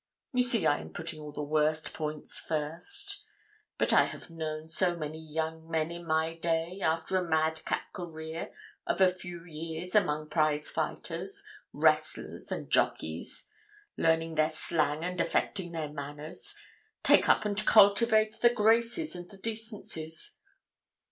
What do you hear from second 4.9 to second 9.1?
many young men in my day, after a madcap career of